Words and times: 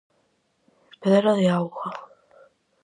Pedra 1.01 1.31
de 1.39 1.47
Auga. 1.57 1.89